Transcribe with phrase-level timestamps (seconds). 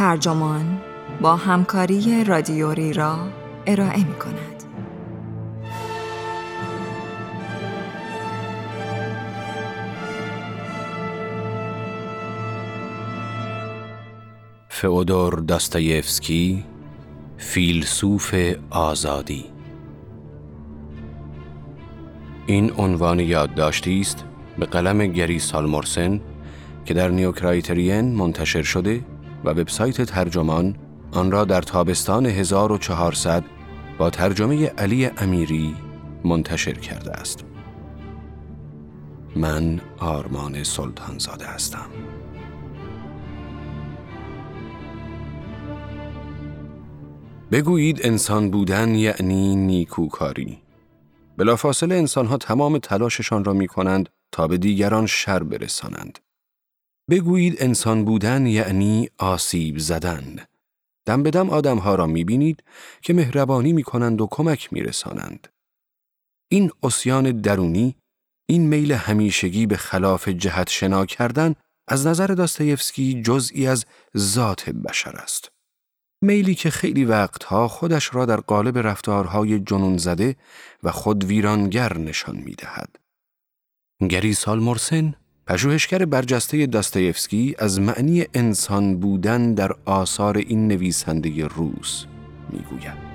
[0.00, 0.80] ترجمان
[1.20, 3.18] با همکاری رادیوری را
[3.66, 4.64] ارائه می کند.
[14.68, 16.64] فئودور داستایفسکی
[17.38, 18.34] فیلسوف
[18.70, 19.44] آزادی
[22.46, 24.24] این عنوان یادداشتی است
[24.58, 26.20] به قلم گری سالمورسن
[26.84, 29.04] که در نیوکرایترین منتشر شده
[29.44, 30.76] و وبسایت ترجمان
[31.12, 33.44] آن را در تابستان 1400
[33.98, 35.74] با ترجمه علی امیری
[36.24, 37.44] منتشر کرده است.
[39.36, 41.86] من آرمان سلطانزاده هستم.
[47.52, 50.58] بگویید انسان بودن یعنی نیکوکاری.
[51.36, 56.18] بلافاصله انسانها تمام تلاششان را می کنند تا به دیگران شر برسانند.
[57.10, 60.36] بگویید انسان بودن یعنی آسیب زدن.
[61.06, 62.62] دم به دم آدمها را می بینید
[63.02, 65.48] که مهربانی می کنند و کمک می رسانند.
[66.48, 67.96] این اسیان درونی،
[68.48, 71.54] این میل همیشگی به خلاف جهت شنا کردن
[71.88, 73.84] از نظر داستایفسکی جزئی از
[74.16, 75.50] ذات بشر است.
[76.22, 80.36] میلی که خیلی وقتها خودش را در قالب رفتارهای جنون زده
[80.82, 82.96] و خود ویرانگر نشان می دهد.
[84.10, 85.14] گری سالمورسن
[85.50, 92.04] پژوهشگر برجسته داستایفسکی از معنی انسان بودن در آثار این نویسنده روس
[92.52, 93.10] می‌گوید.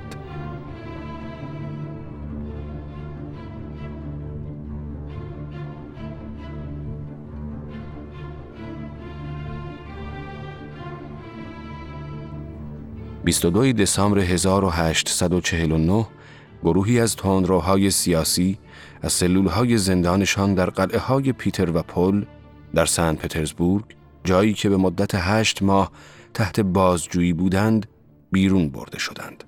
[13.41, 16.08] دو دسامبر 1849
[16.63, 18.58] گروهی از تندروهای سیاسی
[19.06, 22.23] از سلولهای زندانشان در قلعه های پیتر و پل
[22.73, 23.86] در سن پترزبورگ
[24.23, 25.92] جایی که به مدت هشت ماه
[26.34, 27.86] تحت بازجویی بودند
[28.31, 29.44] بیرون برده شدند.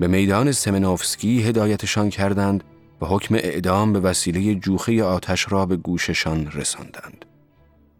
[0.00, 2.64] به میدان سمنوفسکی هدایتشان کردند
[3.00, 7.24] و حکم اعدام به وسیله جوخه آتش را به گوششان رساندند.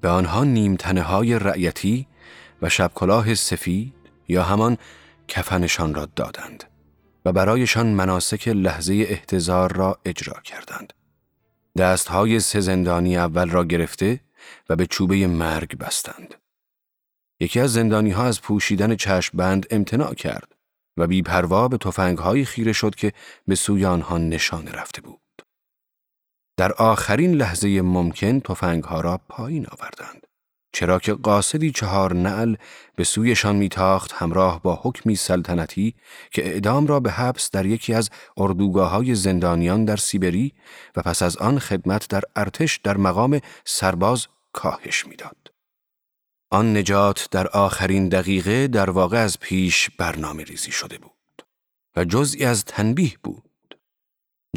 [0.00, 2.06] به آنها نیمتنه های رعیتی
[2.62, 3.94] و شبکلاه سفید
[4.28, 4.76] یا همان
[5.28, 6.64] کفنشان را دادند.
[7.26, 10.92] و برایشان مناسک لحظه احتضار را اجرا کردند.
[11.78, 14.20] دستهای سه زندانی اول را گرفته
[14.68, 16.34] و به چوبه مرگ بستند.
[17.40, 20.54] یکی از زندانی ها از پوشیدن چشم بند امتناع کرد
[20.96, 23.12] و بیپروا به تفنگهایی خیره شد که
[23.46, 25.42] به سوی آنها نشانه رفته بود.
[26.56, 30.25] در آخرین لحظه ممکن تفنگها را پایین آوردند.
[30.76, 32.54] چرا که قاصدی چهار نعل
[32.96, 35.94] به سویشان میتاخت همراه با حکمی سلطنتی
[36.30, 40.52] که اعدام را به حبس در یکی از اردوگاه های زندانیان در سیبری
[40.96, 45.36] و پس از آن خدمت در ارتش در مقام سرباز کاهش می‌داد.
[46.50, 51.46] آن نجات در آخرین دقیقه در واقع از پیش برنامه ریزی شده بود
[51.96, 53.78] و جزئی از تنبیه بود.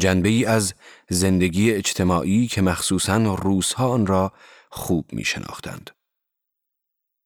[0.00, 0.74] جنبه ای از
[1.08, 4.32] زندگی اجتماعی که مخصوصاً روزها آن را
[4.70, 5.90] خوب می شناختند.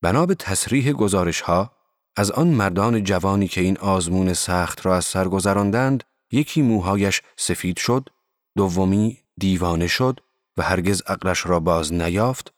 [0.05, 1.71] بنا به تصریح گزارش ها
[2.17, 7.79] از آن مردان جوانی که این آزمون سخت را از سر گذراندند یکی موهایش سفید
[7.79, 8.09] شد
[8.57, 10.21] دومی دیوانه شد
[10.57, 12.55] و هرگز عقلش را باز نیافت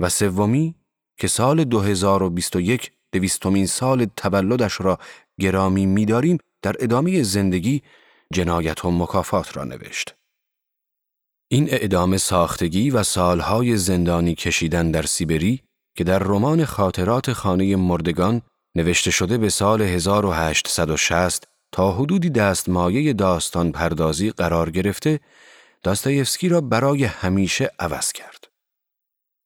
[0.00, 0.74] و سومی
[1.16, 4.98] که سال 2021 دویستمین سال تولدش را
[5.40, 7.82] گرامی می‌داریم در ادامه زندگی
[8.32, 10.14] جنایت و مکافات را نوشت.
[11.48, 15.62] این اعدام ساختگی و سالهای زندانی کشیدن در سیبری
[15.94, 18.42] که در رمان خاطرات خانه مردگان
[18.74, 25.20] نوشته شده به سال 1860 تا حدودی دستمایه داستان پردازی قرار گرفته
[25.82, 28.48] داستایفسکی را برای همیشه عوض کرد.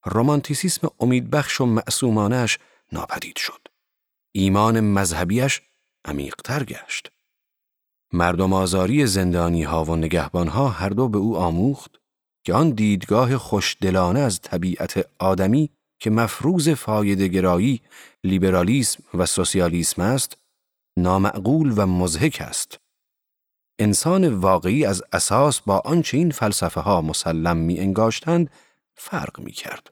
[0.05, 2.59] رومانتیسیسم امیدبخش و معصومانش
[2.93, 3.69] ناپدید شد.
[4.33, 5.61] ایمان مذهبیش
[6.05, 7.13] عمیقتر گشت.
[8.13, 11.91] مردم آزاری زندانی ها و نگهبان ها هر دو به او آموخت
[12.45, 16.69] که آن دیدگاه خوشدلانه از طبیعت آدمی که مفروض
[17.29, 17.81] گرایی،
[18.25, 20.37] لیبرالیسم و سوسیالیسم است،
[20.97, 22.81] نامعقول و مزهک است.
[23.79, 28.51] انسان واقعی از اساس با آنچه این فلسفه ها مسلم می انگاشتند
[28.95, 29.91] فرق می کرد.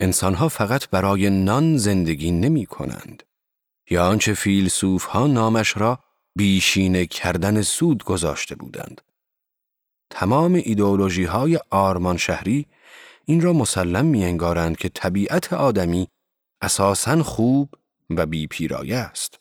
[0.00, 3.22] انسانها فقط برای نان زندگی نمی کنند.
[3.90, 5.98] یا آنچه فیلسوف ها نامش را
[6.36, 9.00] بیشینه کردن سود گذاشته بودند.
[10.10, 12.66] تمام ایدئولوژی های آرمان شهری
[13.28, 16.08] این را مسلم می انگارند که طبیعت آدمی
[16.62, 17.74] اساساً خوب
[18.10, 19.40] و بیپیرایه است.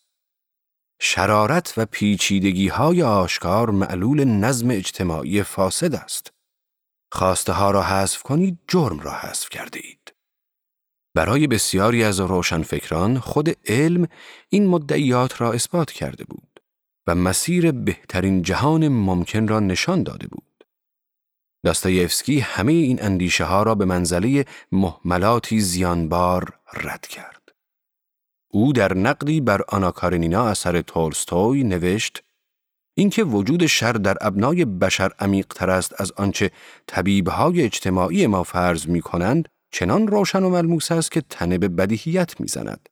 [0.99, 6.33] شرارت و پیچیدگی های آشکار معلول نظم اجتماعی فاسد است.
[7.11, 10.13] خواسته ها را حذف کنید جرم را حذف کرده اید.
[11.15, 14.07] برای بسیاری از روشنفکران خود علم
[14.49, 16.59] این مدعیات را اثبات کرده بود
[17.07, 20.54] و مسیر بهترین جهان ممکن را نشان داده بود.
[21.65, 27.50] داستایفسکی همه این اندیشه ها را به منزله محملاتی زیانبار رد کرد.
[28.51, 32.23] او در نقدی بر آناکارنینا اثر تولستوی نوشت
[32.97, 36.51] اینکه وجود شر در ابنای بشر عمیقتر است از آنچه
[36.88, 42.41] طبیبهای اجتماعی ما فرض می کنند چنان روشن و ملموس است که تنه به بدیهیت
[42.41, 42.89] می‌زند.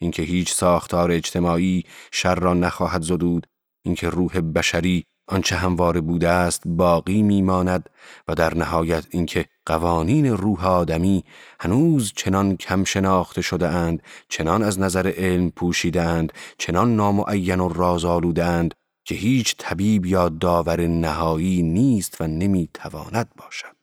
[0.00, 3.46] اینکه هیچ ساختار اجتماعی شر را نخواهد زدود،
[3.84, 7.90] اینکه روح بشری آنچه همواره بوده است باقی میماند
[8.28, 11.24] و در نهایت اینکه قوانین روح آدمی
[11.60, 17.68] هنوز چنان کم شناخته شده اند، چنان از نظر علم پوشیده اند، چنان نامعین و
[17.68, 18.74] راز اند
[19.04, 23.76] که هیچ طبیب یا داور نهایی نیست و نمی‌تواند باشد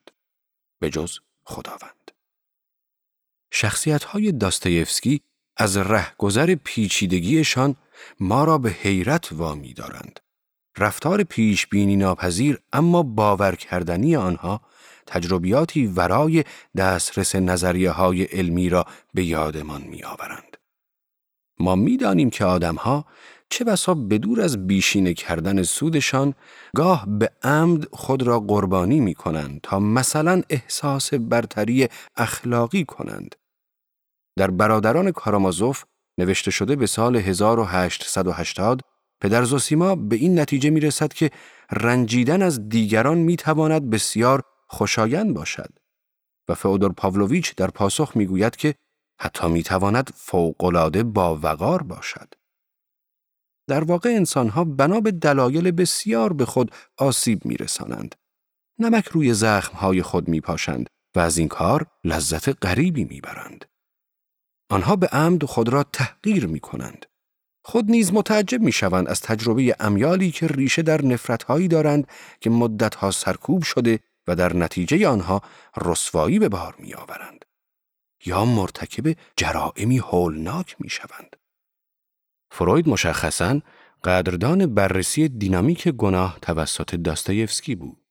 [0.80, 2.10] به جز خداوند
[3.50, 5.20] شخصیت های داستایفسکی
[5.56, 7.76] از رهگذر پیچیدگیشان
[8.20, 10.20] ما را به حیرت وامی دارند.
[10.78, 14.60] رفتار پیش بینی ناپذیر اما باور کردنی آنها
[15.06, 16.44] تجربیاتی ورای
[16.76, 18.84] دسترس نظریه های علمی را
[19.14, 20.56] به یادمان می آورند.
[21.58, 23.04] ما می دانیم که آدمها
[23.50, 26.34] چه بسا بدور از بیشینه کردن سودشان
[26.76, 33.34] گاه به عمد خود را قربانی می کنند تا مثلا احساس برتری اخلاقی کنند.
[34.36, 35.84] در برادران کارامازوف
[36.18, 38.80] نوشته شده به سال 1880
[39.24, 41.30] پدر زوسیما به این نتیجه می رسد که
[41.72, 45.78] رنجیدن از دیگران می تواند بسیار خوشایند باشد
[46.48, 48.74] و فئودور پاولویچ در پاسخ می گوید که
[49.20, 52.34] حتی می تواند فوقلاده با وقار باشد.
[53.68, 58.14] در واقع انسانها بنا به دلایل بسیار به خود آسیب می رسانند.
[58.78, 63.64] نمک روی زخمهای خود می پاشند و از این کار لذت غریبی می برند.
[64.70, 67.06] آنها به عمد خود را تحقیر می کنند.
[67.66, 72.06] خود نیز متعجب می شوند از تجربه امیالی که ریشه در نفرتهایی دارند
[72.40, 75.42] که مدتها سرکوب شده و در نتیجه آنها
[75.84, 77.44] رسوایی به بار می آورند.
[78.24, 81.36] یا مرتکب جرائمی هولناک می شوند.
[82.50, 83.60] فروید مشخصاً
[84.04, 88.04] قدردان بررسی دینامیک گناه توسط داستایفسکی بود.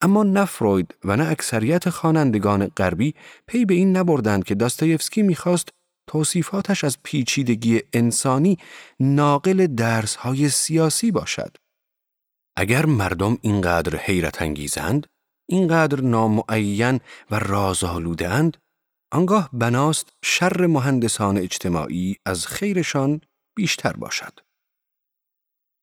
[0.00, 3.14] اما نه فروید و نه اکثریت خوانندگان غربی
[3.46, 5.68] پی به این نبردند که داستایفسکی می‌خواست
[6.08, 8.58] توصیفاتش از پیچیدگی انسانی
[9.00, 11.56] ناقل درسهای سیاسی باشد.
[12.56, 15.06] اگر مردم اینقدر حیرت انگیزند،
[15.48, 17.00] اینقدر نامعین
[17.30, 18.56] و رازآلودند،
[19.12, 23.20] آنگاه بناست شر مهندسان اجتماعی از خیرشان
[23.56, 24.38] بیشتر باشد.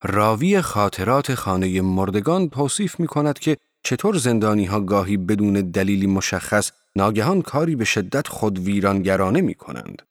[0.04, 6.72] راوی خاطرات خانه مردگان توصیف می کند که چطور زندانی ها گاهی بدون دلیلی مشخص
[6.96, 10.02] ناگهان کاری به شدت خود ویرانگرانه می کنند.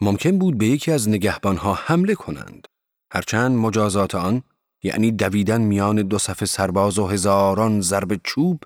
[0.00, 2.68] ممکن بود به یکی از نگهبان ها حمله کنند.
[3.12, 4.42] هرچند مجازات آن
[4.82, 8.62] یعنی دویدن میان دو صف سرباز و هزاران ضرب چوب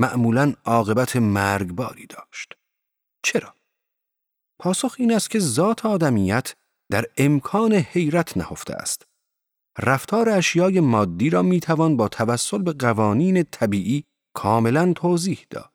[0.00, 2.52] معمولا عاقبت مرگباری داشت.
[3.22, 3.54] چرا؟
[4.58, 6.54] پاسخ این است که ذات آدمیت
[6.90, 9.06] در امکان حیرت نهفته است.
[9.78, 15.72] رفتار اشیای مادی را می توان با توسل به قوانین طبیعی کاملا توضیح داد.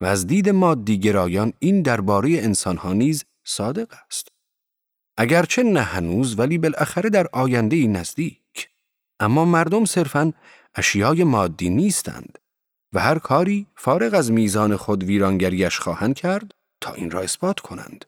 [0.00, 4.28] و از دید مادی گرایان این درباره انسانها نیز صادق است.
[5.18, 8.68] اگرچه نه هنوز ولی بالاخره در آینده نزدیک.
[9.20, 10.32] اما مردم صرفاً
[10.74, 12.38] اشیای مادی نیستند
[12.92, 18.04] و هر کاری فارغ از میزان خود ویرانگریش خواهند کرد تا این را اثبات کنند.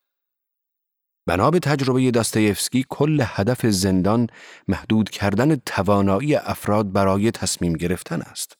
[1.26, 4.26] بنا به تجربه داستایفسکی کل هدف زندان
[4.68, 8.56] محدود کردن توانایی افراد برای تصمیم گرفتن است.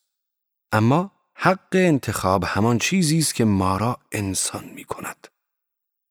[0.73, 5.29] اما حق انتخاب همان چیزی است که ما را انسان می کند.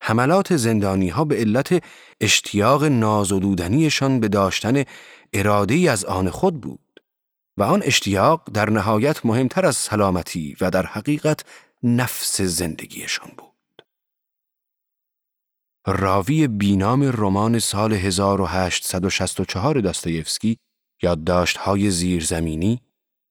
[0.07, 1.83] حملات زندانی ها به علت
[2.21, 4.83] اشتیاق نازدودنیشان به داشتن
[5.33, 7.01] اراده از آن خود بود
[7.57, 11.45] و آن اشتیاق در نهایت مهمتر از سلامتی و در حقیقت
[11.83, 13.83] نفس زندگیشان بود.
[15.87, 20.57] راوی بینام رمان سال 1864 داستایفسکی
[21.01, 22.81] یادداشت‌های زیرزمینی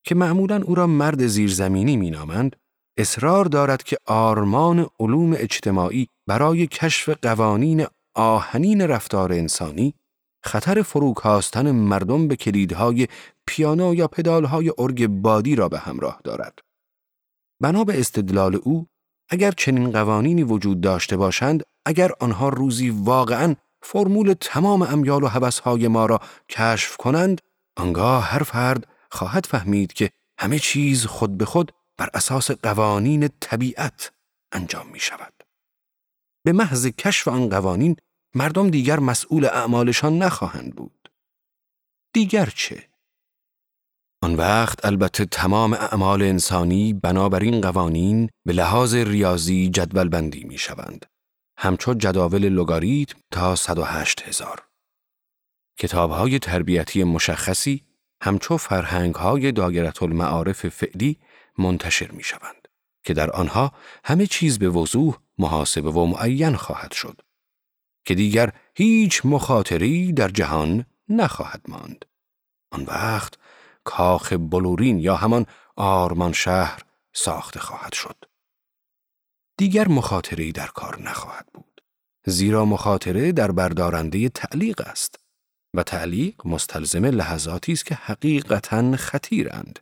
[0.04, 2.56] که معمولا او را مرد زیرزمینی مینامند
[2.96, 9.94] اصرار دارد که آرمان علوم اجتماعی برای کشف قوانین آهنین رفتار انسانی
[10.44, 13.08] خطر فروکاستن مردم به کلیدهای
[13.46, 16.58] پیانو یا پدالهای ارگ بادی را به همراه دارد.
[17.62, 18.86] بنا به استدلال او
[19.28, 25.88] اگر چنین قوانینی وجود داشته باشند اگر آنها روزی واقعا فرمول تمام امیال و حوثهای
[25.88, 27.40] ما را کشف کنند
[27.76, 34.12] آنگاه هر فرد خواهد فهمید که همه چیز خود به خود بر اساس قوانین طبیعت
[34.52, 35.32] انجام می شود.
[36.44, 37.96] به محض کشف آن قوانین
[38.34, 41.10] مردم دیگر مسئول اعمالشان نخواهند بود.
[42.12, 42.88] دیگر چه؟
[44.22, 51.06] آن وقت البته تمام اعمال انسانی بنابراین قوانین به لحاظ ریاضی جدول بندی می شوند.
[51.58, 54.62] همچو جداول لگاریتم تا 108 هزار.
[55.78, 57.84] کتاب تربیتی مشخصی
[58.22, 61.18] همچو فرهنگ های داگرت المعارف فعلی
[61.58, 62.68] منتشر می شوند
[63.04, 63.72] که در آنها
[64.04, 67.20] همه چیز به وضوح محاسبه و معین خواهد شد
[68.04, 72.04] که دیگر هیچ مخاطری در جهان نخواهد ماند.
[72.70, 73.34] آن وقت
[73.84, 75.46] کاخ بلورین یا همان
[75.76, 76.82] آرمان شهر
[77.12, 78.24] ساخته خواهد شد.
[79.56, 81.80] دیگر مخاطری در کار نخواهد بود.
[82.26, 85.18] زیرا مخاطره در بردارنده تعلیق است
[85.74, 89.78] و تعلیق مستلزم لحظاتی است که حقیقتا خطیرند.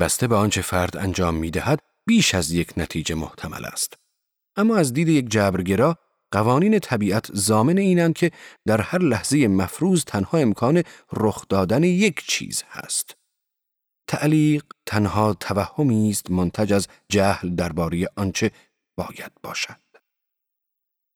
[0.00, 3.94] بسته به آنچه فرد انجام می دهد بیش از یک نتیجه محتمل است.
[4.56, 5.98] اما از دید یک جبرگرا
[6.30, 8.30] قوانین طبیعت زامن اینند که
[8.66, 10.82] در هر لحظه مفروض تنها امکان
[11.12, 13.16] رخ دادن یک چیز هست.
[14.06, 18.50] تعلیق تنها توهمی است منتج از جهل درباره آنچه
[18.96, 19.80] باید باشد.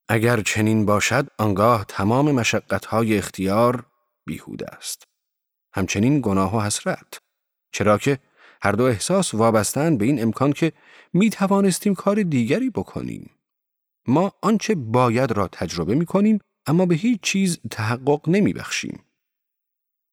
[0.09, 3.85] اگر چنین باشد آنگاه تمام مشقتهای اختیار
[4.25, 5.03] بیهوده است.
[5.73, 7.19] همچنین گناه و حسرت.
[7.71, 8.19] چرا که
[8.61, 10.71] هر دو احساس وابستند به این امکان که
[11.13, 13.31] می توانستیم کار دیگری بکنیم.
[14.07, 18.99] ما آنچه باید را تجربه می کنیم اما به هیچ چیز تحقق نمی بخشیم.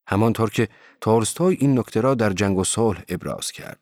[0.08, 0.68] همانطور که
[1.00, 3.80] تولستوی این نکته را در جنگ و صلح ابراز کرد.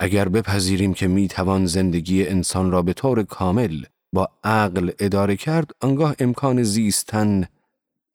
[0.00, 5.70] اگر بپذیریم که می توان زندگی انسان را به طور کامل با عقل اداره کرد
[5.80, 7.48] آنگاه امکان زیستن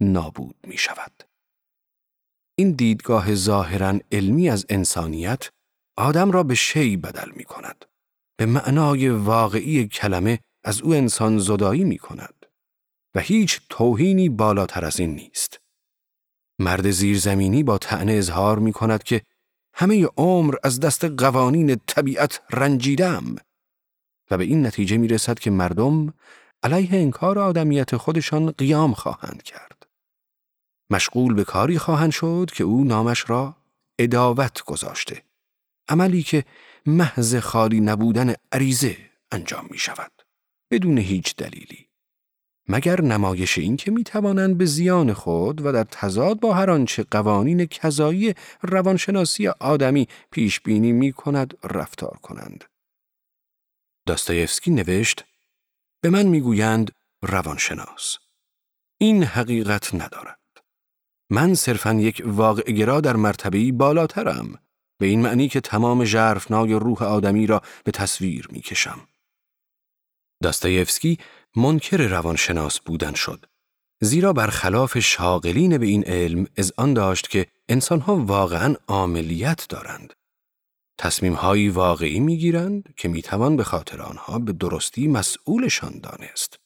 [0.02, 1.31] نابود می شود.
[2.62, 5.50] این دیدگاه ظاهرا علمی از انسانیت
[5.98, 7.86] آدم را به شی بدل می کند.
[8.38, 12.46] به معنای واقعی کلمه از او انسان زدایی می کند
[13.16, 15.60] و هیچ توهینی بالاتر از این نیست.
[16.60, 19.22] مرد زیرزمینی با تعنه اظهار می کند که
[19.74, 23.36] همه عمر از دست قوانین طبیعت رنجیدم
[24.32, 26.14] و به این نتیجه می رسد که مردم
[26.64, 29.81] علیه انکار آدمیت خودشان قیام خواهند کرد.
[30.92, 33.56] مشغول به کاری خواهند شد که او نامش را
[34.00, 35.24] اداوت گذاشته.
[35.90, 36.46] عملی که
[36.86, 38.98] محض خالی نبودن عریزه
[39.32, 40.12] انجام می شود.
[40.72, 41.88] بدون هیچ دلیلی.
[42.68, 47.04] مگر نمایش این که می توانند به زیان خود و در تضاد با هر آنچه
[47.04, 52.64] قوانین کذایی روانشناسی آدمی پیش بینی می کند رفتار کنند.
[54.06, 55.26] داستایفسکی نوشت
[56.02, 58.18] به من می‌گویند روانشناس.
[58.98, 60.41] این حقیقت ندارد.
[61.34, 64.60] من صرفا یک واقعگرا در مرتبهی بالاترم
[65.00, 69.00] به این معنی که تمام ژرفنای روح آدمی را به تصویر می‌کشم.
[70.44, 71.18] داستایفسکی
[71.56, 73.46] منکر روانشناس بودن شد.
[74.02, 80.14] زیرا برخلاف شاغلین به این علم از آن داشت که انسانها واقعا عاملیت دارند.
[80.98, 86.61] تصمیم هایی واقعی می گیرند که می توان به خاطر آنها به درستی مسئولشان دانست.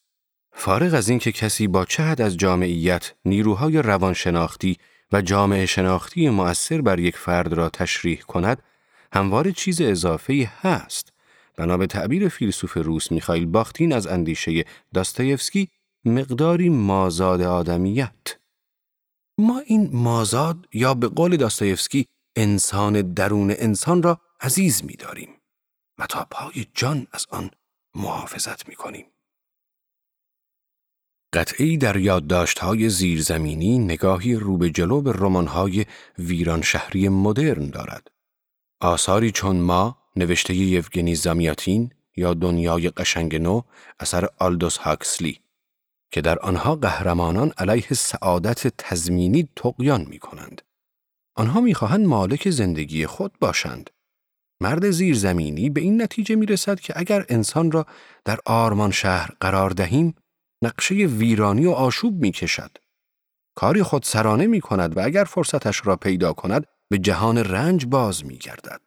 [0.58, 4.78] فارغ از اینکه کسی با چه حد از جامعیت نیروهای روانشناختی
[5.12, 8.62] و جامعه شناختی مؤثر بر یک فرد را تشریح کند،
[9.14, 11.14] هموار چیز اضافه هست.
[11.58, 15.70] بنا به تعبیر فیلسوف روس میخائیل باختین از اندیشه داستایفسکی
[16.06, 18.38] مقداری مازاد آدمیت.
[19.38, 25.30] ما این مازاد یا به قول داستایفسکی انسان درون انسان را عزیز می داریم
[25.98, 27.52] و تا پای جان از آن
[27.96, 29.06] محافظت می کنیم.
[31.36, 35.86] قطعی در یادداشت‌های زیرزمینی نگاهی رو به جلو به رمان‌های
[36.20, 38.12] ویران شهری مدرن دارد.
[38.82, 43.62] آثاری چون ما نوشته یوگنی زامیاتین یا دنیای قشنگ نو
[44.00, 45.40] اثر آلدوس هاکسلی
[46.12, 50.62] که در آنها قهرمانان علیه سعادت تزمینی تقیان می کنند.
[51.36, 53.90] آنها می‌خواهند مالک زندگی خود باشند.
[54.62, 57.86] مرد زیرزمینی به این نتیجه می رسد که اگر انسان را
[58.26, 60.16] در آرمان شهر قرار دهیم،
[60.66, 62.78] نقشه ویرانی و آشوب می کشد.
[63.56, 68.26] کاری خود سرانه می کند و اگر فرصتش را پیدا کند به جهان رنج باز
[68.26, 68.82] می گردد.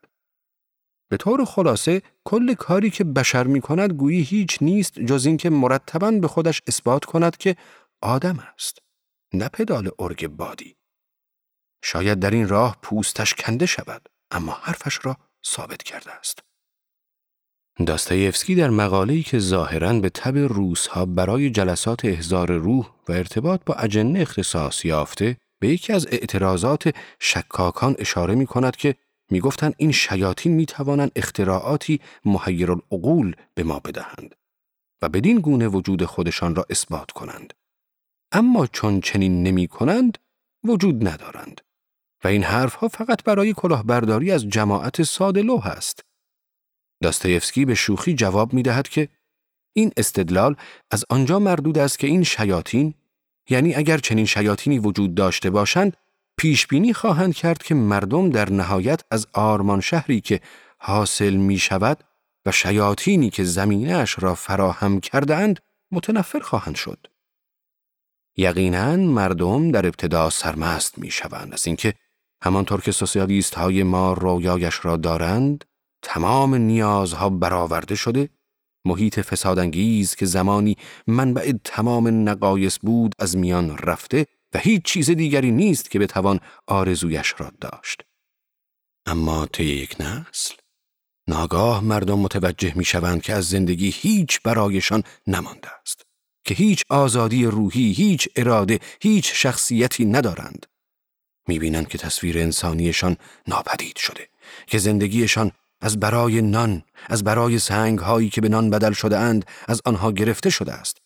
[1.09, 6.11] به طور خلاصه کل کاری که بشر می کند گویی هیچ نیست جز اینکه مرتبا
[6.11, 7.55] به خودش اثبات کند که
[8.01, 8.77] آدم است
[9.33, 10.75] نه پدال ارگ بادی
[11.83, 16.39] شاید در این راه پوستش کنده شود اما حرفش را ثابت کرده است
[17.85, 23.73] داستایفسکی در مقاله‌ای که ظاهراً به تب روسها برای جلسات احضار روح و ارتباط با
[23.73, 28.95] اجنه اختصاص یافته به یکی از اعتراضات شکاکان اشاره می کند که
[29.31, 34.35] می‌گفتند این شیاطین می توانند اختراعاتی محیر العقول به ما بدهند.
[35.01, 37.53] و بدین گونه وجود خودشان را اثبات کنند.
[38.31, 40.17] اما چون چنین نمی کنند،
[40.63, 41.61] وجود ندارند.
[42.23, 46.08] و این حرفها فقط برای کلاهبرداری از جماعت ساده لوح است.
[47.01, 49.09] داستایفسکی به شوخی جواب می دهد که
[49.73, 50.55] این استدلال
[50.91, 52.93] از آنجا مردود است که این شیاطین
[53.49, 55.97] یعنی اگر چنین شیاطینی وجود داشته باشند
[56.37, 60.41] پیش بینی خواهند کرد که مردم در نهایت از آرمان شهری که
[60.77, 62.03] حاصل می شود
[62.45, 65.59] و شیاطینی که زمینش را فراهم کردند
[65.91, 67.07] متنفر خواهند شد.
[68.37, 71.93] یقینا مردم در ابتدا سرمست می شوند از اینکه
[72.43, 75.65] همانطور که سوسیالیست های ما رویایش را دارند
[76.01, 78.29] تمام نیازها برآورده شده
[78.85, 80.77] محیط فسادانگیز که زمانی
[81.07, 87.33] منبع تمام نقایص بود از میان رفته و هیچ چیز دیگری نیست که بتوان آرزویش
[87.37, 88.01] را داشت.
[89.05, 90.55] اما طی یک نسل
[91.27, 96.05] ناگاه مردم متوجه می شوند که از زندگی هیچ برایشان نمانده است.
[96.43, 100.65] که هیچ آزادی روحی، هیچ اراده، هیچ شخصیتی ندارند.
[101.47, 104.29] می بینند که تصویر انسانیشان ناپدید شده.
[104.67, 105.51] که زندگیشان
[105.81, 110.11] از برای نان، از برای سنگ هایی که به نان بدل شده اند، از آنها
[110.11, 110.97] گرفته شده است.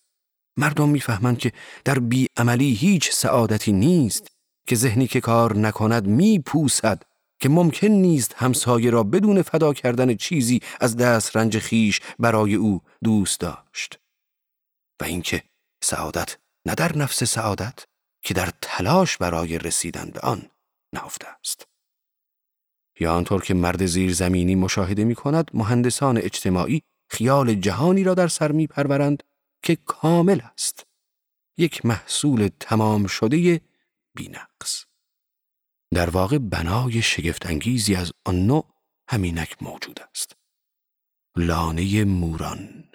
[0.58, 1.52] مردم می‌فهمند که
[1.86, 4.28] در بیعملی هیچ سعادتی نیست
[4.68, 7.04] که ذهنی که کار نکند میپوسد
[7.40, 12.82] که ممکن نیست همسایه را بدون فدا کردن چیزی از دست رنج خیش برای او
[13.04, 14.00] دوست داشت
[15.02, 15.44] و اینکه
[15.84, 17.86] سعادت نه در نفس سعادت
[18.22, 20.50] که در تلاش برای رسیدن به آن
[20.94, 21.68] نهفته است
[23.00, 28.52] یا آنطور که مرد زیرزمینی مشاهده می کند مهندسان اجتماعی خیال جهانی را در سر
[28.52, 29.24] می پرورند
[29.62, 30.88] که کامل است.
[31.58, 33.62] یک محصول تمام شده
[34.16, 34.86] بینقص.
[35.94, 38.74] در واقع بنای شگفتانگیزی از آن نوع
[39.10, 40.36] همینک موجود است.
[41.38, 42.90] لانه موران.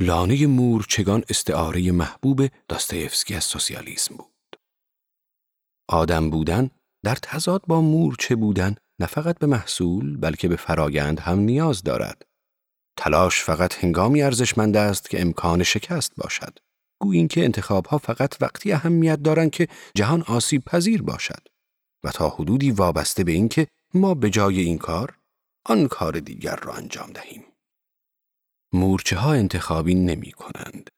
[0.00, 4.58] لانه مورچگان استعاره محبوب داستایفسکی از سوسیالیسم بود؟
[5.88, 6.70] آدم بودن
[7.04, 12.22] در تضاد با مورچه بودن نه فقط به محصول بلکه به فرایند هم نیاز دارد
[12.96, 16.58] تلاش فقط هنگامی ارزشمند است که امکان شکست باشد.
[17.00, 21.48] گویین که انتخابها فقط وقتی اهمیت دارند که جهان آسیب پذیر باشد
[22.04, 25.18] و تا حدودی وابسته به اینکه ما به جای این کار
[25.66, 27.44] آن کار دیگر را انجام دهیم.
[28.72, 30.90] مورچه ها انتخابی نمی کنند.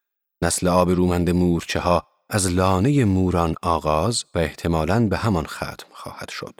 [0.43, 6.29] نسل آب رومند مورچه ها از لانه موران آغاز و احتمالاً به همان ختم خواهد
[6.29, 6.59] شد.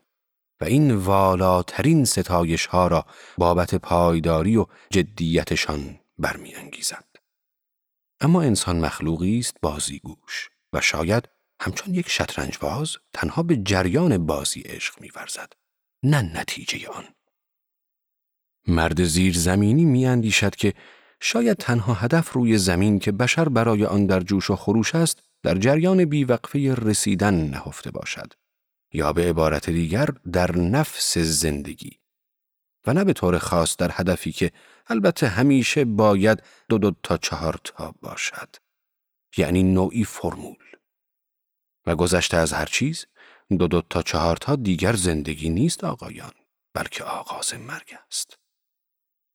[0.62, 3.06] و این والاترین ستایش ها را
[3.38, 7.06] بابت پایداری و جدیتشان برمیانگیزد.
[8.22, 14.62] اما انسان مخلوقی است بازیگوش و شاید همچون یک شطرنج باز تنها به جریان بازی
[14.62, 15.54] عشق میورزد
[16.04, 17.04] نه نتیجه آن
[18.68, 20.74] مرد زیر زمینی می اندیشد که
[21.20, 25.56] شاید تنها هدف روی زمین که بشر برای آن در جوش و خروش است در
[25.56, 28.34] جریان بیوقفه رسیدن نهفته باشد
[28.94, 32.00] یا به عبارت دیگر در نفس زندگی
[32.88, 34.52] و نه به طور خاص در هدفی که
[34.88, 38.56] البته همیشه باید دو دو تا چهار تا باشد.
[39.38, 40.64] یعنی نوعی فرمول.
[41.86, 43.06] و گذشته از هر چیز
[43.60, 46.34] دو دو تا چهار تا دیگر زندگی نیست آقایان
[46.74, 48.40] بلکه آغاز مرگ است.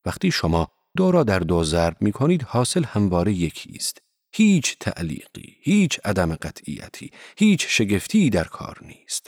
[0.05, 4.10] وقتی شما دو را در دو ضرب می کنید حاصل همواره یکی است.
[4.33, 9.27] هیچ تعلیقی، هیچ عدم قطعیتی، هیچ شگفتی در کار نیست.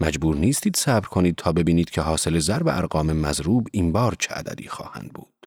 [0.00, 4.68] مجبور نیستید صبر کنید تا ببینید که حاصل ضرب ارقام مضروب این بار چه عددی
[4.68, 5.46] خواهند بود.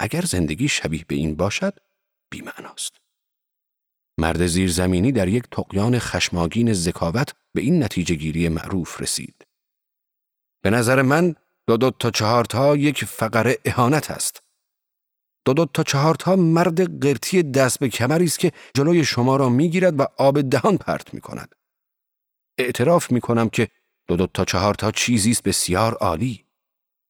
[0.00, 1.78] اگر زندگی شبیه به این باشد،
[2.30, 2.96] بیمعناست.
[4.18, 9.46] مرد زیرزمینی در یک تقیان خشماگین ذکاوت به این نتیجه گیری معروف رسید.
[10.62, 11.34] به نظر من
[11.66, 14.42] دو دو تا چهار تا یک فقره اهانت است.
[15.48, 19.48] دو دو تا چهار تا مرد قرتی دست به کمری است که جلوی شما را
[19.48, 21.54] می‌گیرد و آب دهان پرت می کند.
[22.58, 23.68] اعتراف می کنم که
[24.08, 26.44] دو دو تا چهار تا چیزی است بسیار عالی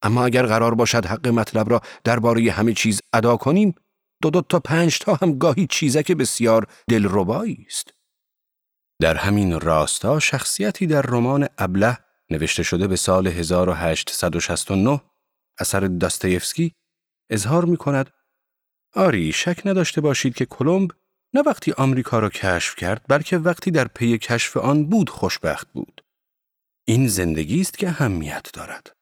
[0.02, 3.74] اما اگر قرار باشد حق مطلب را درباره همه چیز ادا کنیم
[4.22, 7.90] دو دو تا پنج تا هم گاهی چیزک بسیار دلربایی است
[9.00, 11.98] در همین راستا شخصیتی در رمان ابله
[12.30, 15.00] نوشته شده به سال 1869
[15.58, 16.74] اثر داستایفسکی
[17.30, 18.10] اظهار می کند
[18.94, 20.90] آری شک نداشته باشید که کلمب
[21.34, 26.04] نه وقتی آمریکا را کشف کرد بلکه وقتی در پی کشف آن بود خوشبخت بود
[26.84, 28.92] این زندگی است که اهمیت دارد.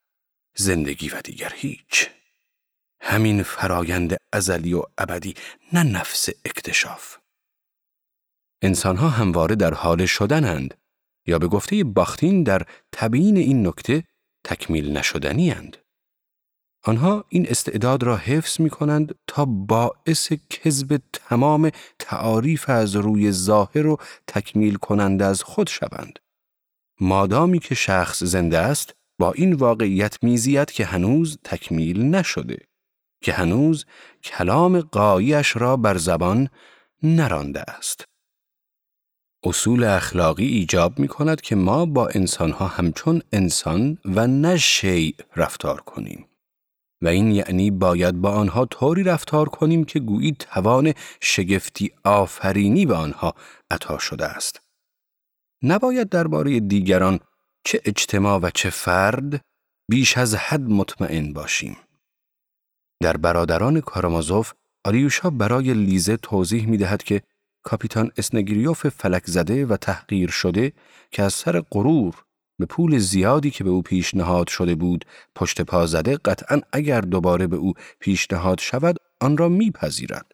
[0.57, 2.11] زندگی و دیگر هیچ.
[3.01, 5.35] همین فرایند ازلی و ابدی
[5.73, 7.17] نه نفس اکتشاف.
[8.63, 10.75] انسانها همواره در حال شدنند
[11.27, 14.05] یا به گفته باختین در تبیین این نکته
[14.45, 15.77] تکمیل نشدنی اند.
[16.89, 23.87] آنها این استعداد را حفظ می کنند تا باعث کذب تمام تعاریف از روی ظاهر
[23.87, 23.97] و
[24.27, 26.19] تکمیل کنند از خود شوند.
[27.01, 32.59] مادامی که شخص زنده است با این واقعیت میزید که هنوز تکمیل نشده
[33.23, 33.85] که هنوز
[34.25, 36.49] کلام قایش را بر زبان
[37.03, 38.05] نرانده است.
[39.45, 45.81] اصول اخلاقی ایجاب می کند که ما با انسانها همچون انسان و نه شیع رفتار
[45.81, 46.27] کنیم.
[47.03, 52.95] و این یعنی باید با آنها طوری رفتار کنیم که گویی توان شگفتی آفرینی به
[52.95, 53.35] آنها
[53.71, 54.61] عطا شده است.
[55.63, 57.21] نباید درباره دیگران
[57.65, 59.41] چه اجتماع و چه فرد
[59.91, 61.77] بیش از حد مطمئن باشیم.
[63.03, 64.53] در برادران کارامازوف
[64.85, 67.23] آریوشا برای لیزه توضیح می دهد که
[67.63, 70.73] کاپیتان اسنگریوف فلک زده و تحقیر شده
[71.11, 72.26] که از سر غرور
[72.59, 77.47] به پول زیادی که به او پیشنهاد شده بود پشت پا زده قطعا اگر دوباره
[77.47, 80.33] به او پیشنهاد شود آن را میپذیرد.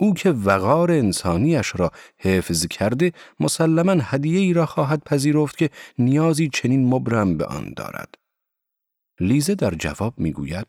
[0.00, 6.48] او که وقار انسانیش را حفظ کرده مسلما هدیه ای را خواهد پذیرفت که نیازی
[6.48, 8.14] چنین مبرم به آن دارد.
[9.20, 10.66] لیزه در جواب می‌گوید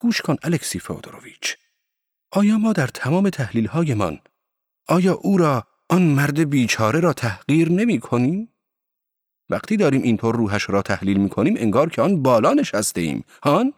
[0.00, 1.56] گوش کن الکسی فودروویچ
[2.32, 4.20] آیا ما در تمام تحلیل هایمان
[4.88, 8.52] آیا او را آن مرد بیچاره را تحقیر نمی کنیم؟
[9.50, 13.72] وقتی داریم اینطور روحش را تحلیل می کنیم انگار که آن بالا نشسته ایم هان؟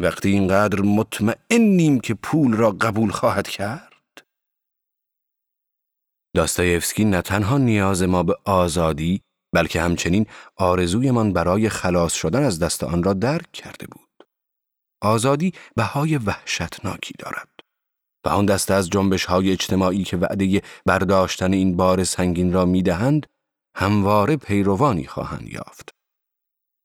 [0.00, 3.92] وقتی اینقدر مطمئنیم که پول را قبول خواهد کرد؟
[6.34, 9.22] داستایفسکی نه تنها نیاز ما به آزادی
[9.54, 14.26] بلکه همچنین آرزویمان برای خلاص شدن از دست آن را درک کرده بود.
[15.02, 17.48] آزادی بهای وحشتناکی دارد.
[18.24, 23.26] و آن دسته از جنبش های اجتماعی که وعده برداشتن این بار سنگین را می‌دهند
[23.74, 25.94] همواره پیروانی خواهند یافت.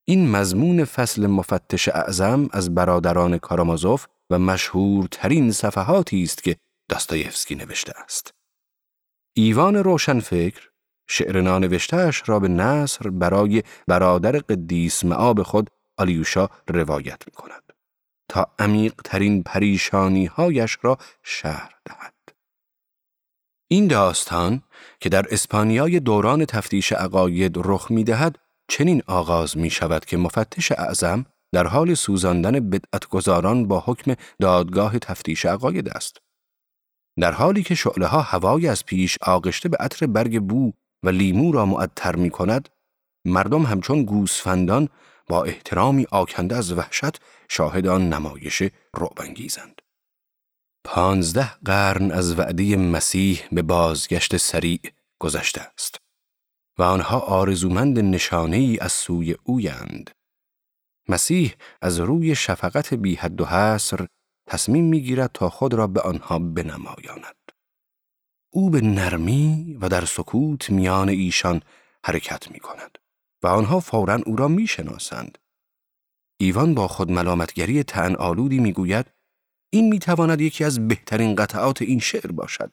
[0.05, 6.55] این مضمون فصل مفتش اعظم از برادران کارامازوف و مشهورترین صفحاتی است که
[6.89, 8.33] داستایفسکی نوشته است.
[9.33, 10.69] ایوان روشنفکر
[11.07, 17.63] شعر نانوشتهاش را به نصر برای برادر قدیس معاب خود آلیوشا روایت می کند
[18.29, 22.13] تا عمیق ترین پریشانی هایش را شهر دهد.
[23.67, 24.61] این داستان
[24.99, 30.71] که در اسپانیای دوران تفتیش عقاید رخ می دهد چنین آغاز می شود که مفتش
[30.71, 36.17] اعظم در حال سوزاندن بدعتگزاران با حکم دادگاه تفتیش عقاید است.
[37.19, 40.71] در حالی که شعله ها هوای از پیش آغشته به عطر برگ بو
[41.03, 42.69] و لیمو را معطر می کند،
[43.25, 44.89] مردم همچون گوسفندان
[45.27, 48.63] با احترامی آکنده از وحشت شاهد آن نمایش
[48.97, 49.81] رعبانگیزند.
[50.89, 54.79] پانزده قرن از وعده مسیح به بازگشت سریع
[55.19, 55.97] گذشته است
[56.77, 60.11] و آنها آرزومند نشانه ای از سوی اویند.
[61.09, 64.07] مسیح از روی شفقت بی حد و حصر
[64.49, 67.51] تصمیم می‌گیرد تا خود را به آنها بنمایاند.
[68.53, 71.61] او به نرمی و در سکوت میان ایشان
[72.05, 72.97] حرکت می کند
[73.43, 75.37] و آنها فورا او را می شناسند.
[76.39, 79.16] ایوان با خود ملامتگری تن آلودی می گوید
[79.69, 82.71] این می تواند یکی از بهترین قطعات این شعر باشد.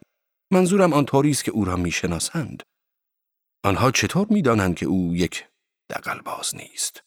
[0.52, 2.62] منظورم آن است که او را می شناسند.
[3.64, 5.46] آنها چطور می دانند که او یک
[5.90, 7.02] دقل باز نیست؟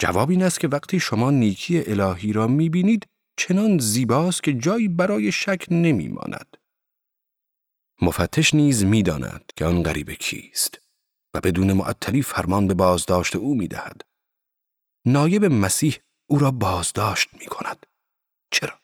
[0.00, 3.06] جواب این است که وقتی شما نیکی الهی را می بینید
[3.38, 6.56] چنان زیباست که جایی برای شک نمی ماند.
[8.02, 10.78] مفتش نیز می داند که آن غریبه کیست
[11.34, 14.02] و بدون معطلی فرمان به بازداشت او می دهد.
[15.06, 15.98] نایب مسیح
[16.28, 17.86] او را بازداشت می کند.
[18.50, 18.79] چرا؟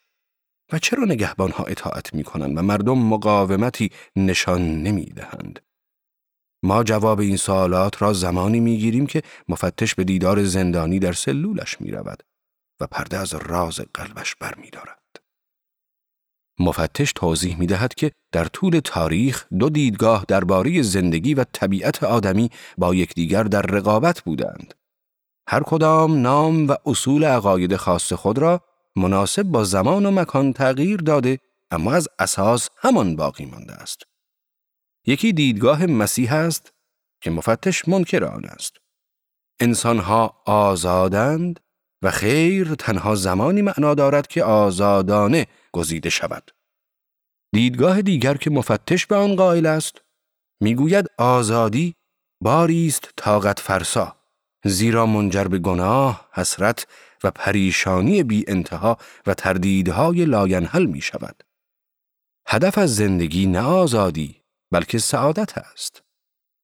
[0.73, 5.61] و چرا نگهبانها اطاعت می کنند و مردم مقاومتی نشان نمی دهند؟
[6.63, 11.81] ما جواب این سوالات را زمانی می گیریم که مفتش به دیدار زندانی در سلولش
[11.81, 12.23] می رود
[12.81, 14.99] و پرده از راز قلبش بر می دارد.
[16.59, 22.51] مفتش توضیح می دهد که در طول تاریخ دو دیدگاه درباره زندگی و طبیعت آدمی
[22.79, 24.75] با یکدیگر در رقابت بودند.
[25.49, 28.61] هر کدام نام و اصول عقاید خاص خود را
[28.97, 31.39] مناسب با زمان و مکان تغییر داده
[31.71, 34.03] اما از اساس همان باقی مانده است.
[35.07, 36.73] یکی دیدگاه مسیح است
[37.21, 38.77] که مفتش منکر آن است.
[39.61, 41.61] انسانها آزادند
[42.03, 46.51] و خیر تنها زمانی معنا دارد که آزادانه گزیده شود.
[47.53, 50.03] دیدگاه دیگر که مفتش به آن قائل است
[50.61, 51.95] می‌گوید آزادی
[52.41, 54.17] باری است طاقت فرسا
[54.65, 56.87] زیرا منجر به گناه، حسرت
[57.27, 61.43] و پریشانی بی انتها و تردیدهای لاینحل می شود.
[62.47, 66.03] هدف از زندگی نه آزادی بلکه سعادت است.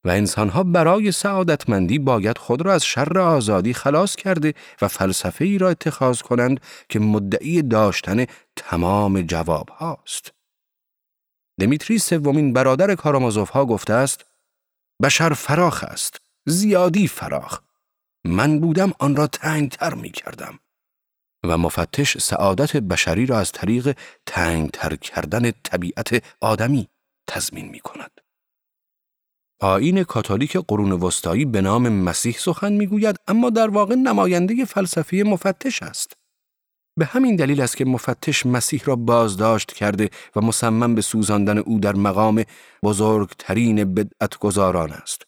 [0.04, 5.58] و انسانها برای سعادتمندی باید خود را از شر آزادی خلاص کرده و فلسفه ای
[5.58, 8.24] را اتخاذ کنند که مدعی داشتن
[8.56, 10.32] تمام جواب هاست.
[11.60, 14.24] دمیتری سومین برادر کارامازوف ها گفته است
[15.02, 17.60] بشر فراخ است زیادی فراخ
[18.24, 20.58] من بودم آن را تنگتر می کردم
[21.44, 26.88] و مفتش سعادت بشری را از طریق تنگتر کردن طبیعت آدمی
[27.26, 28.10] تضمین می کند.
[29.60, 35.82] آین کاتولیک قرون وسطایی به نام مسیح سخن می‌گوید اما در واقع نماینده فلسفی مفتش
[35.82, 36.12] است.
[36.98, 41.80] به همین دلیل است که مفتش مسیح را بازداشت کرده و مصمم به سوزاندن او
[41.80, 42.44] در مقام
[42.82, 45.21] بزرگترین بدعتگزاران است.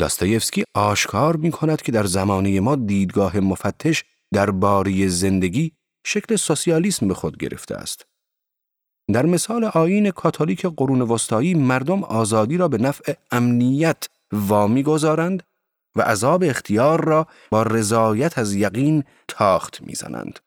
[0.00, 5.72] داستایفسکی آشکار می کند که در زمانه ما دیدگاه مفتش در باری زندگی
[6.06, 8.06] شکل سوسیالیسم به خود گرفته است.
[9.12, 15.42] در مثال آین کاتولیک قرون وسطایی مردم آزادی را به نفع امنیت وامی گذارند
[15.96, 20.38] و عذاب اختیار را با رضایت از یقین تاخت می‌زنند.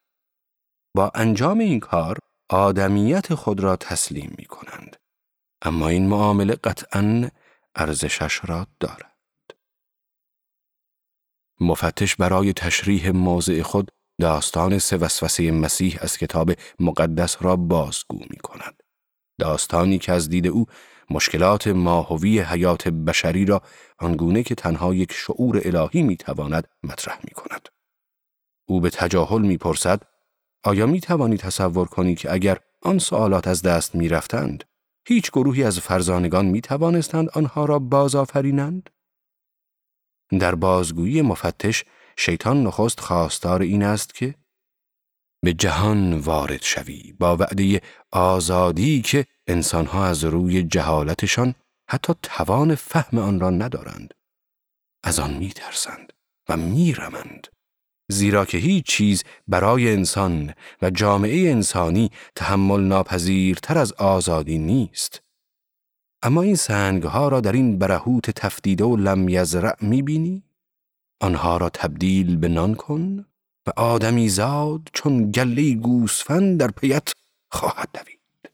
[0.96, 2.18] با انجام این کار
[2.50, 4.98] آدمیت خود را تسلیم می کنند.
[5.62, 7.30] اما این معامله قطعا
[7.76, 9.17] ارزشش را دارد.
[11.60, 18.38] مفتش برای تشریح موضع خود داستان سه وسوسه مسیح از کتاب مقدس را بازگو می
[18.38, 18.84] کند.
[19.40, 20.66] داستانی که از دید او
[21.10, 23.62] مشکلات ماهوی حیات بشری را
[24.00, 27.70] آنگونه که تنها یک شعور الهی می تواند مطرح می کند.
[28.68, 30.02] او به تجاهل می پرسد
[30.64, 34.64] آیا می توانی تصور کنی که اگر آن سوالات از دست می رفتند
[35.08, 38.90] هیچ گروهی از فرزانگان می توانستند آنها را بازآفرینند؟
[40.40, 41.84] در بازگویی مفتش
[42.18, 44.36] شیطان نخست خواستار این است که
[45.44, 51.56] به جهان وارد شوی با وعده آزادی که انسانها از روی جهالتشان
[51.90, 54.14] حتی توان فهم آن را ندارند.
[55.04, 56.14] از آن می ترسند
[56.50, 57.48] و می رمند.
[58.12, 65.22] زیرا که هیچ چیز برای انسان و جامعه انسانی تحمل ناپذیرتر از آزادی نیست.
[66.28, 70.44] اما این سنگ ها را در این برهوت تفدیده و لم یزرع می؟
[71.22, 73.26] آنها را تبدیل به نان کن
[73.68, 77.14] و آدمی زاد چون گله گوسفند در پیت
[77.52, 78.52] خواهد دوید.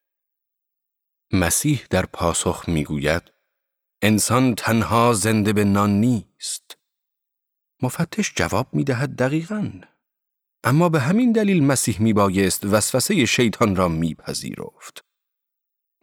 [1.31, 3.23] مسیح در پاسخ می‌گوید
[4.01, 6.77] انسان تنها زنده به نان نیست.
[7.81, 9.71] مفتش جواب می دهد دقیقا.
[10.63, 15.12] اما به همین دلیل مسیح می بایست وسوسه شیطان را میپذیرفت.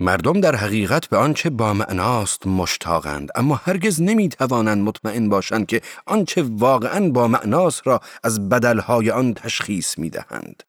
[0.03, 5.81] مردم در حقیقت به آنچه با معناست مشتاقند اما هرگز نمی توانند مطمئن باشند که
[6.07, 10.63] آنچه واقعا با معناست را از بدلهای آن تشخیص می دهند.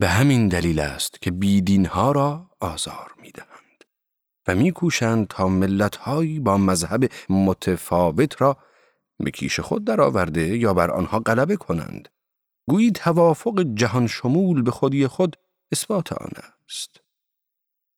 [0.00, 3.84] به همین دلیل است که بیدینها را آزار می دهند
[4.48, 8.56] و می کوشند تا ملتهایی با مذهب متفاوت را
[9.18, 12.08] به کیش خود درآورده یا بر آنها غلبه کنند.
[12.68, 15.36] گویی توافق جهان شمول به خودی خود
[15.72, 16.30] اثبات آن
[16.68, 17.01] است.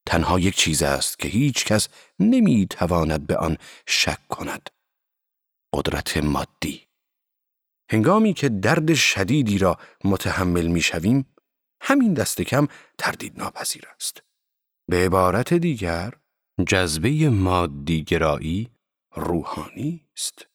[0.07, 1.89] تنها یک چیز است که هیچ کس
[2.19, 4.71] نمی تواند به آن شک کند.
[5.73, 6.87] قدرت مادی.
[7.91, 11.35] هنگامی که درد شدیدی را متحمل می شویم،
[11.81, 14.23] همین دست کم تردید ناپذیر است.
[14.89, 16.13] به عبارت دیگر،
[16.67, 18.71] جذبه مادی گرایی
[19.15, 20.47] روحانی است.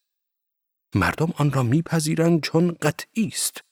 [0.96, 3.64] مردم آن را میپذیرند چون قطعی است.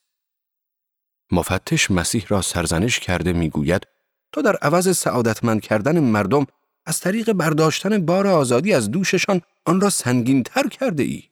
[1.31, 3.87] مفتش مسیح را سرزنش کرده می‌گوید
[4.31, 6.45] تا در عوض سعادتمند کردن مردم
[6.85, 11.23] از طریق برداشتن بار آزادی از دوششان آن را سنگین تر کرده ای؟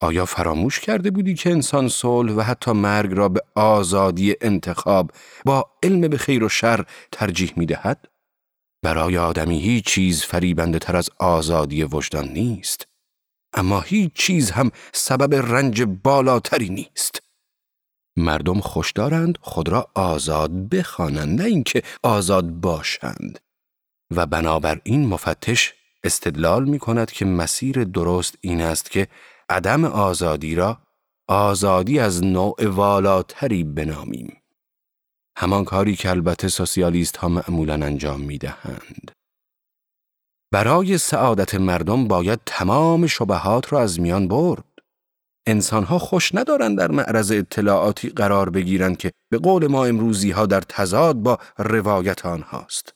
[0.00, 5.10] آیا فراموش کرده بودی که انسان صلح و حتی مرگ را به آزادی انتخاب
[5.44, 8.08] با علم به خیر و شر ترجیح می دهد؟
[8.82, 12.88] برای آدمی هیچ چیز فریبنده تر از آزادی وجدان نیست.
[13.52, 17.22] اما هیچ چیز هم سبب رنج بالاتری نیست.
[18.18, 23.38] مردم خوش دارند خود را آزاد بخوانند نه اینکه آزاد باشند
[24.16, 29.08] و بنابراین مفتش استدلال می کند که مسیر درست این است که
[29.50, 30.78] عدم آزادی را
[31.28, 34.36] آزادی از نوع والاتری بنامیم
[35.36, 39.10] همان کاری که البته سوسیالیست ها معمولا انجام می دهند.
[40.52, 44.64] برای سعادت مردم باید تمام شبهات را از میان برد.
[45.48, 50.60] انسانها خوش ندارند در معرض اطلاعاتی قرار بگیرند که به قول ما امروزی ها در
[50.60, 52.94] تضاد با روایت آنهاست.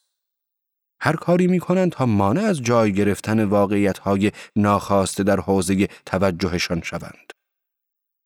[1.00, 6.82] هر کاری می کنند تا مانع از جای گرفتن واقعیت های ناخواسته در حوزه توجهشان
[6.82, 7.32] شوند.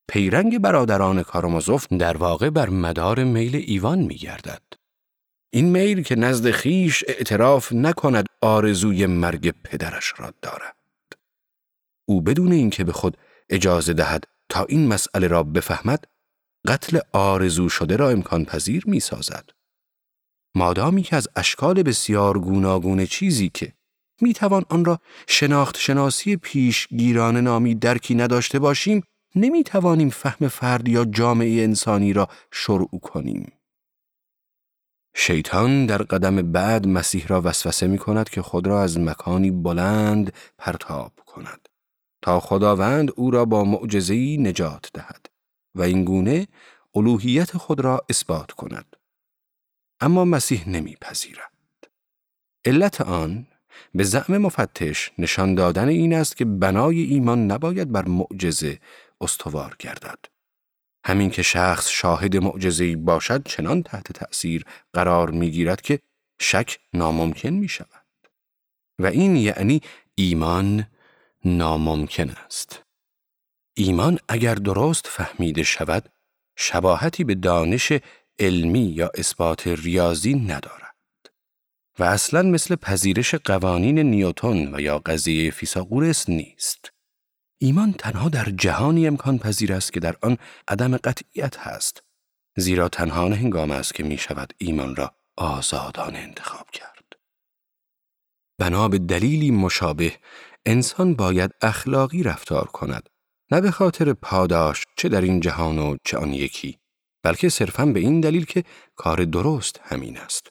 [0.08, 4.62] پیرنگ برادران کارامازوف در واقع بر مدار میل ایوان می گردد.
[5.52, 10.76] این میل که نزد خیش اعتراف نکند آرزوی مرگ پدرش را دارد.
[12.08, 13.16] او بدون اینکه به خود
[13.50, 16.04] اجازه دهد تا این مسئله را بفهمد
[16.68, 19.50] قتل آرزو شده را امکان پذیر می سازد.
[20.54, 23.72] مادامی که از اشکال بسیار گوناگون چیزی که
[24.20, 29.02] می توان آن را شناخت شناسی پیشگیران نامی درکی نداشته باشیم
[29.35, 33.52] نمی توانیم فهم فرد یا جامعه انسانی را شروع کنیم.
[35.16, 40.32] شیطان در قدم بعد مسیح را وسوسه می کند که خود را از مکانی بلند
[40.59, 41.68] پرتاب کند
[42.26, 45.26] خداوند او را با معجزه‌ای نجات دهد
[45.74, 46.48] و این گونه
[46.94, 48.96] الوهیت خود را اثبات کند.
[50.00, 51.52] اما مسیح نمیپذیرد.
[52.64, 53.46] علت آن
[53.94, 58.80] به زعم مفتش نشان دادن این است که بنای ایمان نباید بر معجزه
[59.20, 60.18] استوار گردد.
[61.04, 66.00] همین که شخص شاهد معجزه‌ای باشد چنان تحت تأثیر قرار می‌گیرد که
[66.40, 68.06] شک ناممکن می شود.
[68.98, 69.80] و این یعنی
[70.14, 70.86] ایمان
[71.46, 72.82] ناممکن است.
[73.76, 76.09] ایمان اگر درست فهمیده شود
[76.56, 77.92] شباهتی به دانش
[78.38, 80.96] علمی یا اثبات ریاضی ندارد
[81.98, 86.92] و اصلا مثل پذیرش قوانین نیوتن و یا قضیه فیساغورس نیست.
[87.59, 92.02] ایمان تنها در جهانی امکان پذیر است که در آن عدم قطعیت هست
[92.56, 96.96] زیرا تنها هنگام است که می شود ایمان را آزادانه انتخاب کرد.
[98.59, 100.12] بنا به دلیلی مشابه
[100.66, 103.09] انسان باید اخلاقی رفتار کند
[103.50, 106.79] نه به خاطر پاداش چه در این جهان و چه آن یکی
[107.22, 108.64] بلکه صرفا به این دلیل که
[108.96, 110.48] کار درست همین است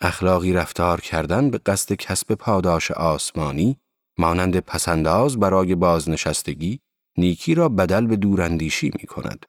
[0.00, 3.80] اخلاقی رفتار کردن به قصد کسب پاداش آسمانی
[4.18, 6.80] مانند پسنداز برای بازنشستگی
[7.18, 9.46] نیکی را بدل به دوراندیشی می کند.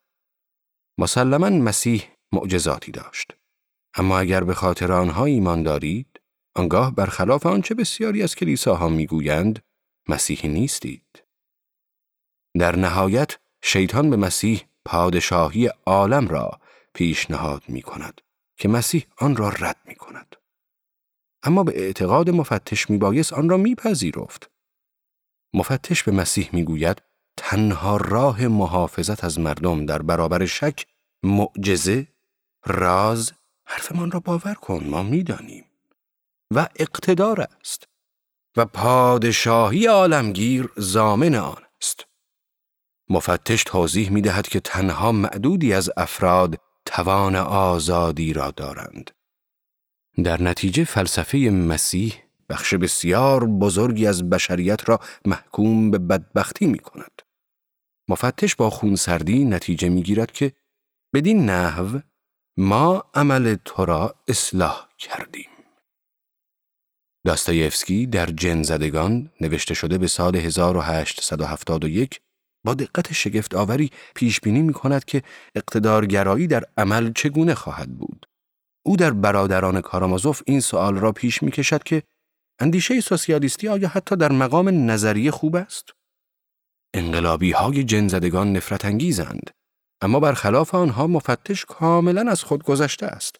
[0.98, 3.34] مسلما مسیح معجزاتی داشت.
[3.96, 6.17] اما اگر به خاطر آنها ایمان دارید،
[6.58, 9.64] آنگاه برخلاف آنچه بسیاری از کلیساها می‌گویند
[10.10, 11.24] مسیحی نیستید.
[12.60, 16.60] در نهایت شیطان به مسیح پادشاهی عالم را
[16.94, 18.22] پیشنهاد می کند
[18.58, 20.36] که مسیح آن را رد می کند.
[21.44, 24.52] اما به اعتقاد مفتش می بایست آن را میپذیرفت.
[25.54, 27.02] مفتش به مسیح می گوید
[27.38, 30.86] تنها راه محافظت از مردم در برابر شک
[31.24, 32.08] معجزه
[32.66, 33.34] راز
[33.66, 35.67] حرفمان را باور کن ما می‌دانیم
[36.56, 37.88] و اقتدار است
[38.58, 42.06] و پادشاهی عالمگیر زامن آن است
[43.10, 46.56] مفتش توضیح می دهد که تنها معدودی از افراد
[46.86, 49.12] توان آزادی را دارند.
[50.24, 52.14] در نتیجه فلسفه مسیح
[52.50, 57.22] بخش بسیار بزرگی از بشریت را محکوم به بدبختی می کند.
[58.10, 60.54] مفتش با خونسردی نتیجه می گیرد که
[61.14, 62.00] بدین نحو
[62.58, 65.57] ما عمل تو را اصلاح کردیم.
[67.28, 72.20] داستایفسکی در جنزدگان نوشته شده به سال 1871
[72.66, 75.24] با دقت شگفت آوری پیش بینی می کند که
[75.56, 78.26] اقتدارگرایی در عمل چگونه خواهد بود.
[78.86, 82.04] او در برادران کارامازوف این سوال را پیش می کشد که
[82.60, 85.90] اندیشه سوسیالیستی آیا حتی در مقام نظریه خوب است؟
[86.94, 89.50] انقلابی های جنزدگان نفرت انگیزند
[90.02, 93.36] اما برخلاف آنها مفتش کاملا از خود گذشته است.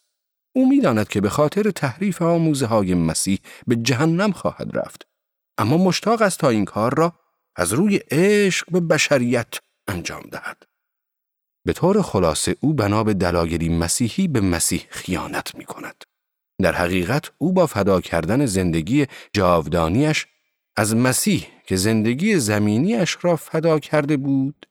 [0.52, 5.06] او می‌داند که به خاطر تحریف آموزه های مسیح به جهنم خواهد رفت
[5.58, 7.12] اما مشتاق است تا این کار را
[7.56, 9.54] از روی عشق به بشریت
[9.88, 10.62] انجام دهد.
[11.64, 16.04] به طور خلاصه او بنا به دلایلی مسیحی به مسیح خیانت می کند.
[16.62, 20.26] در حقیقت او با فدا کردن زندگی جاودانیش
[20.76, 24.66] از مسیح که زندگی زمینیش را فدا کرده بود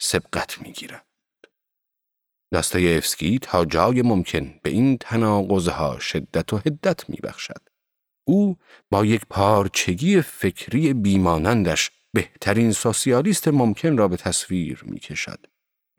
[0.00, 1.07] سبقت می گیرد.
[2.52, 7.68] افسکی تا جای ممکن به این تناقضها شدت و هدت می بخشد.
[8.24, 8.56] او
[8.90, 15.46] با یک پارچگی فکری بیمانندش بهترین سوسیالیست ممکن را به تصویر می کشد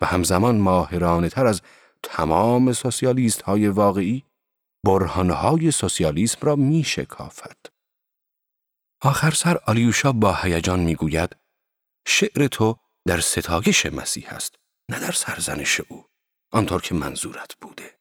[0.02, 1.62] و همزمان ماهرانه تر از
[2.04, 4.24] تمام سوسیالیست های واقعی
[4.86, 7.58] برهانهای سوسیالیسم را می شکافد.
[9.02, 11.36] آخر سر آلیوشا با هیجان می گوید
[12.08, 12.76] شعر تو
[13.08, 14.56] در ستایش مسیح است
[14.92, 16.09] نه در سرزنش او
[16.52, 18.00] آنطور که منظورت بوده.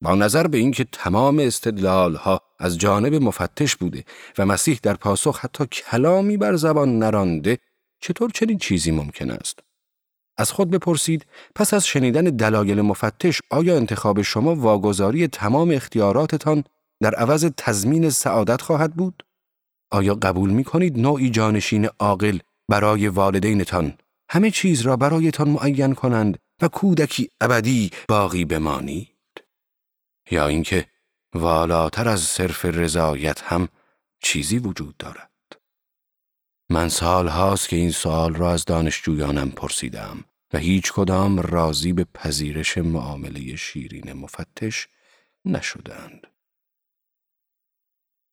[0.00, 4.04] با نظر به اینکه تمام استدلال ها از جانب مفتش بوده
[4.38, 7.58] و مسیح در پاسخ حتی کلامی بر زبان نرانده
[8.00, 9.58] چطور چنین چیزی ممکن است؟
[10.36, 16.64] از خود بپرسید پس از شنیدن دلایل مفتش آیا انتخاب شما واگذاری تمام اختیاراتتان
[17.02, 19.22] در عوض تضمین سعادت خواهد بود؟
[19.90, 22.38] آیا قبول می کنید نوعی جانشین عاقل
[22.68, 23.94] برای والدینتان؟
[24.30, 29.44] همه چیز را برایتان معین کنند و کودکی ابدی باقی بمانید
[30.30, 30.86] یا اینکه
[31.34, 33.68] والاتر از صرف رضایت هم
[34.20, 35.30] چیزی وجود دارد
[36.70, 42.04] من سال هاست که این سوال را از دانشجویانم پرسیدم و هیچ کدام راضی به
[42.14, 44.88] پذیرش معامله شیرین مفتش
[45.44, 46.26] نشدند.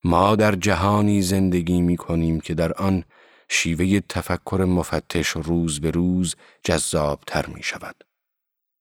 [0.04, 3.04] ما در جهانی زندگی می کنیم که در آن
[3.50, 8.04] شیوه تفکر مفتش روز به روز جذاب تر می شود.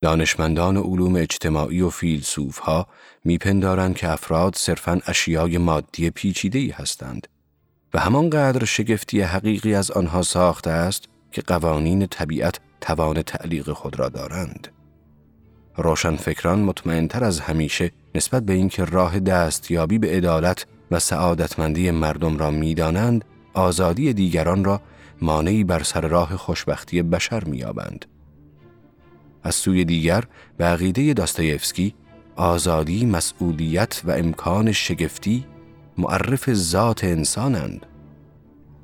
[0.02, 2.86] دانشمندان علوم اجتماعی و فیلسوف ها
[3.24, 7.26] میپندارند که افراد صرفاً اشیای مادی پیچیده‌ای هستند
[7.94, 14.08] و همانقدر شگفتی حقیقی از آنها ساخته است که قوانین طبیعت توان تعلیق خود را
[14.08, 14.68] دارند.
[15.76, 22.50] روشنفکران مطمئنتر از همیشه نسبت به اینکه راه دستیابی به عدالت و سعادتمندی مردم را
[22.50, 23.24] می‌دانند،
[23.54, 24.80] آزادی دیگران را
[25.22, 28.06] مانعی بر سر راه خوشبختی بشر میابند.
[29.42, 30.24] از سوی دیگر
[30.56, 31.94] به عقیده داستایفسکی
[32.36, 35.44] آزادی، مسئولیت و امکان شگفتی
[35.98, 37.86] معرف ذات انسانند.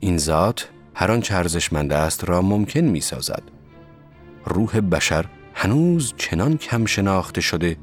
[0.01, 3.43] این ذات هر آنچه ارزشمند است را ممکن می سازد.
[4.45, 7.77] روح بشر هنوز چنان کم شناخته شده،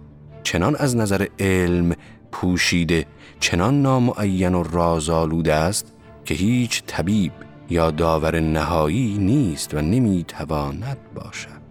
[0.43, 1.95] چنان از نظر علم
[2.31, 3.05] پوشیده،
[3.39, 5.93] چنان نامعین و رازآلوده است
[6.25, 7.31] که هیچ طبیب
[7.69, 11.62] یا داور نهایی نیست و نمی‌تواند باشد.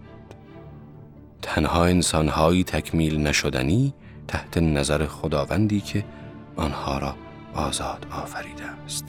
[1.43, 3.93] تنها انسانهایی تکمیل نشدنی
[4.27, 6.05] تحت نظر خداوندی که
[6.55, 7.15] آنها را
[7.53, 9.05] آزاد آفریده است.